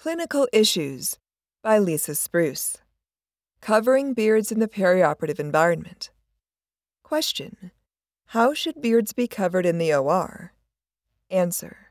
Clinical 0.00 0.46
Issues 0.52 1.18
by 1.60 1.80
Lisa 1.80 2.14
Spruce. 2.14 2.76
Covering 3.60 4.14
beards 4.14 4.52
in 4.52 4.60
the 4.60 4.68
perioperative 4.68 5.40
environment. 5.40 6.10
Question 7.02 7.72
How 8.26 8.54
should 8.54 8.80
beards 8.80 9.12
be 9.12 9.26
covered 9.26 9.66
in 9.66 9.78
the 9.78 9.92
OR? 9.92 10.52
Answer 11.30 11.88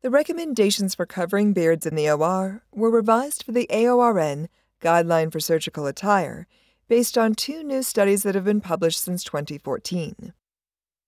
The 0.00 0.08
recommendations 0.08 0.94
for 0.94 1.04
covering 1.04 1.52
beards 1.52 1.84
in 1.84 1.96
the 1.96 2.08
OR 2.08 2.62
were 2.72 2.90
revised 2.90 3.42
for 3.42 3.52
the 3.52 3.66
AORN 3.68 4.48
Guideline 4.80 5.30
for 5.30 5.38
Surgical 5.38 5.86
Attire 5.86 6.46
based 6.88 7.18
on 7.18 7.34
two 7.34 7.62
new 7.62 7.82
studies 7.82 8.22
that 8.22 8.36
have 8.36 8.46
been 8.46 8.62
published 8.62 9.02
since 9.02 9.22
2014. 9.22 10.32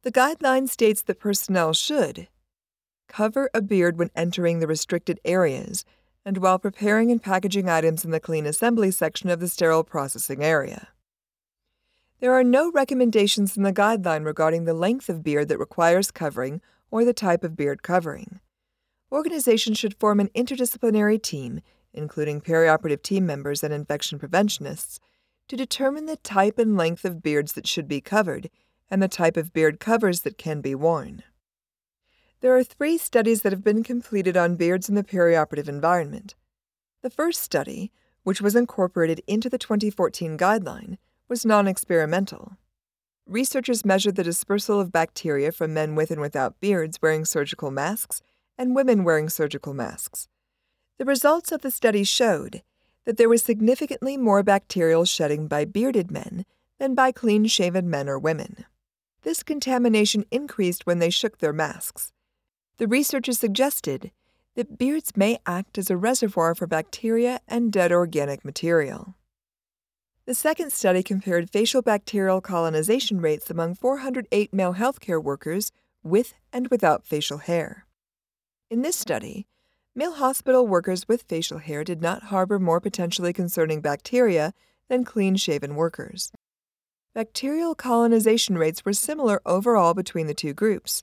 The 0.03 0.13
guideline 0.13 0.69
states 0.69 1.01
that 1.01 1.19
personnel 1.19 1.73
should 1.73 2.29
cover 3.09 3.49
a 3.55 3.63
beard 3.63 3.99
when 3.99 4.11
entering 4.15 4.59
the 4.61 4.67
restricted 4.67 5.19
areas 5.25 5.83
and 6.25 6.39
while 6.39 6.59
preparing 6.59 7.11
and 7.11 7.23
packaging 7.23 7.69
items 7.69 8.05
in 8.05 8.11
the 8.11 8.21
clean 8.21 8.47
assembly 8.47 8.91
section 8.91 9.31
of 9.31 9.41
the 9.41 9.49
sterile 9.49 9.85
processing 9.85 10.43
area. 10.43 10.89
There 12.21 12.35
are 12.35 12.45
no 12.45 12.71
recommendations 12.71 13.57
in 13.57 13.63
the 13.63 13.73
guideline 13.73 14.27
regarding 14.27 14.65
the 14.65 14.75
length 14.75 15.09
of 15.09 15.23
beard 15.23 15.49
that 15.49 15.59
requires 15.59 16.11
covering 16.11 16.61
or 16.91 17.05
the 17.05 17.15
type 17.15 17.43
of 17.43 17.57
beard 17.57 17.83
covering. 17.83 18.41
Organizations 19.11 19.79
should 19.79 19.99
form 19.99 20.21
an 20.21 20.29
interdisciplinary 20.35 21.21
team, 21.21 21.63
including 21.95 22.41
perioperative 22.41 23.03
team 23.03 23.25
members 23.25 23.65
and 23.65 23.73
infection 23.73 24.19
preventionists, 24.19 25.01
to 25.49 25.57
determine 25.57 26.07
the 26.07 26.17
type 26.17 26.59
and 26.59 26.77
length 26.77 27.05
of 27.05 27.23
beards 27.23 27.55
that 27.55 27.67
should 27.67 27.89
be 27.89 28.01
covered 28.01 28.51
and 28.91 29.03
the 29.03 29.09
type 29.09 29.37
of 29.37 29.53
beard 29.53 29.81
covers 29.81 30.21
that 30.21 30.37
can 30.37 30.61
be 30.61 30.75
worn. 30.75 31.23
There 32.41 32.57
are 32.57 32.65
three 32.65 32.97
studies 32.97 33.43
that 33.43 33.53
have 33.53 33.63
been 33.63 33.83
completed 33.83 34.35
on 34.35 34.57
beards 34.57 34.89
in 34.89 34.95
the 34.95 35.05
perioperative 35.05 35.69
environment. 35.69 36.35
The 37.03 37.11
first 37.11 37.43
study, 37.43 37.93
which 38.23 38.41
was 38.41 38.57
incorporated 38.57 39.21
into 39.27 39.51
the 39.51 39.59
2014 39.59 40.39
guideline, 40.39 40.97
was 41.29 41.45
non 41.45 41.69
experimental. 41.69 42.57
Researchers 43.27 43.85
measured 43.85 44.17
the 44.17 44.25
dispersal 44.25 44.81
of 44.81 44.91
bacteria 44.91 45.53
from 45.53 45.75
men 45.75 45.95
with 45.95 46.11
and 46.11 46.21
without 46.21 46.61
beards 46.61 46.99
wearing 47.03 47.27
surgical 47.27 47.71
masks 47.71 48.23
and 48.57 48.75
women 48.75 49.05
wearing 49.05 49.29
surgical 49.29 49.75
masks. 49.75 50.27
The 50.97 51.05
results 51.05 51.53
of 51.53 51.61
the 51.61 51.71
study 51.71 52.05
showed 52.05 52.63
that 53.05 53.19
there 53.19 53.29
was 53.29 53.43
significantly 53.43 54.17
more 54.17 54.43
bacterial 54.43 55.05
shedding 55.05 55.47
by 55.47 55.67
bearded 55.67 56.11
men 56.11 56.47
than 56.79 56.95
by 56.95 57.13
clean 57.13 57.45
shaven 57.47 57.91
men 57.91 58.09
or 58.09 58.19
women. 58.19 58.65
This 59.23 59.43
contamination 59.43 60.25
increased 60.31 60.87
when 60.87 61.01
they 61.01 61.11
shook 61.11 61.39
their 61.39 61.53
masks 61.53 62.13
the 62.81 62.89
researchers 62.89 63.39
suggested 63.39 64.11
that 64.57 64.79
beards 64.79 65.15
may 65.15 65.39
act 65.45 65.77
as 65.77 65.91
a 65.91 65.99
reservoir 65.99 66.55
for 66.55 66.67
bacteria 66.67 67.39
and 67.47 67.71
dead 67.71 67.93
organic 67.93 68.43
material. 68.43 69.15
The 70.25 70.35
second 70.35 70.73
study 70.73 71.03
compared 71.03 71.51
facial 71.51 71.83
bacterial 71.83 72.41
colonization 72.41 73.21
rates 73.21 73.51
among 73.51 73.75
408 73.75 74.55
male 74.55 74.75
healthcare 74.75 75.23
workers 75.23 75.73
with 76.03 76.33
and 76.55 76.69
without 76.69 77.05
facial 77.05 77.37
hair. 77.37 77.85
In 78.71 78.81
this 78.81 78.97
study, 78.97 79.47
male 79.95 80.15
hospital 80.15 80.67
workers 80.67 81.07
with 81.07 81.25
facial 81.29 81.59
hair 81.59 81.85
did 81.85 82.01
not 82.01 82.25
harbor 82.25 82.59
more 82.59 82.81
potentially 82.81 83.35
concerning 83.35 83.83
bacteria 83.83 84.55
than 84.89 85.05
clean 85.05 85.37
shaven 85.37 85.75
workers. 85.75 86.33
Bacterial 87.15 87.75
colonization 87.75 88.57
rates 88.57 88.87
were 88.87 88.95
similar 88.95 89.43
overall 89.45 89.93
between 89.93 90.29
the 90.29 90.35
two 90.35 90.55
groups. 90.55 91.03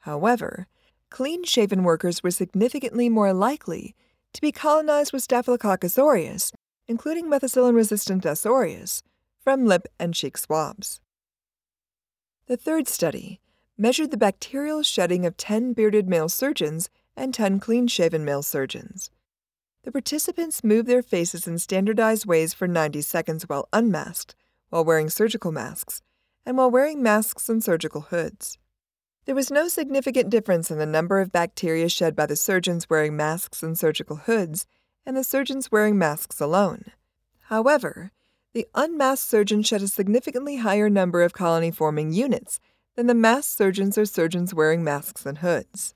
However, 0.00 0.66
clean 1.14 1.44
shaven 1.44 1.84
workers 1.84 2.24
were 2.24 2.30
significantly 2.32 3.08
more 3.08 3.32
likely 3.32 3.94
to 4.32 4.40
be 4.40 4.50
colonized 4.50 5.12
with 5.12 5.22
Staphylococcus 5.22 5.96
aureus, 5.96 6.50
including 6.88 7.26
methicillin 7.26 7.76
resistant 7.76 8.26
S. 8.26 8.44
aureus, 8.44 9.00
from 9.40 9.64
lip 9.64 9.86
and 10.00 10.12
cheek 10.12 10.36
swabs. 10.36 11.00
The 12.48 12.56
third 12.56 12.88
study 12.88 13.40
measured 13.78 14.10
the 14.10 14.16
bacterial 14.16 14.82
shedding 14.82 15.24
of 15.24 15.36
10 15.36 15.72
bearded 15.74 16.08
male 16.08 16.28
surgeons 16.28 16.90
and 17.16 17.32
10 17.32 17.60
clean 17.60 17.86
shaven 17.86 18.24
male 18.24 18.42
surgeons. 18.42 19.08
The 19.84 19.92
participants 19.92 20.64
moved 20.64 20.88
their 20.88 21.00
faces 21.00 21.46
in 21.46 21.58
standardized 21.58 22.26
ways 22.26 22.52
for 22.52 22.66
90 22.66 23.02
seconds 23.02 23.44
while 23.44 23.68
unmasked, 23.72 24.34
while 24.70 24.84
wearing 24.84 25.08
surgical 25.08 25.52
masks, 25.52 26.02
and 26.44 26.58
while 26.58 26.72
wearing 26.72 27.04
masks 27.04 27.48
and 27.48 27.62
surgical 27.62 28.00
hoods. 28.00 28.58
There 29.26 29.34
was 29.34 29.50
no 29.50 29.68
significant 29.68 30.28
difference 30.28 30.70
in 30.70 30.78
the 30.78 30.84
number 30.84 31.18
of 31.20 31.32
bacteria 31.32 31.88
shed 31.88 32.14
by 32.14 32.26
the 32.26 32.36
surgeons 32.36 32.90
wearing 32.90 33.16
masks 33.16 33.62
and 33.62 33.78
surgical 33.78 34.16
hoods 34.16 34.66
and 35.06 35.16
the 35.16 35.24
surgeons 35.24 35.72
wearing 35.72 35.96
masks 35.96 36.40
alone. 36.40 36.86
However, 37.44 38.12
the 38.52 38.66
unmasked 38.74 39.28
surgeon 39.28 39.62
shed 39.62 39.82
a 39.82 39.88
significantly 39.88 40.56
higher 40.56 40.90
number 40.90 41.22
of 41.22 41.32
colony 41.32 41.70
forming 41.70 42.12
units 42.12 42.60
than 42.96 43.06
the 43.06 43.14
masked 43.14 43.56
surgeons 43.56 43.96
or 43.96 44.04
surgeons 44.04 44.52
wearing 44.52 44.84
masks 44.84 45.24
and 45.24 45.38
hoods. 45.38 45.94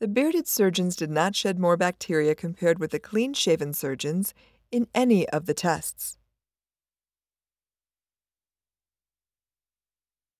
The 0.00 0.08
bearded 0.08 0.48
surgeons 0.48 0.96
did 0.96 1.10
not 1.10 1.36
shed 1.36 1.58
more 1.58 1.76
bacteria 1.76 2.34
compared 2.34 2.78
with 2.78 2.90
the 2.90 2.98
clean 2.98 3.34
shaven 3.34 3.72
surgeons 3.72 4.34
in 4.70 4.88
any 4.94 5.28
of 5.28 5.46
the 5.46 5.54
tests. 5.54 6.18